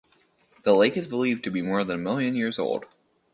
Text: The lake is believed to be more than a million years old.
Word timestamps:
The 0.63 0.73
lake 0.73 0.97
is 0.97 1.05
believed 1.05 1.43
to 1.43 1.51
be 1.51 1.61
more 1.61 1.83
than 1.83 1.99
a 1.99 2.03
million 2.03 2.33
years 2.33 2.57
old. 2.57 2.85